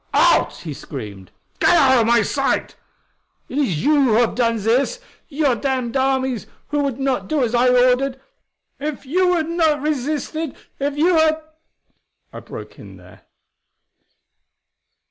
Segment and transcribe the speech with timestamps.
[0.15, 1.29] "Out!" he screamed.
[1.59, 2.75] "Get out of my sight!
[3.47, 7.53] It is you who have done this your damned armies who would not do as
[7.53, 8.19] I ordered!
[8.79, 11.43] If you had not resisted, if you had"
[12.33, 13.27] I broke in there.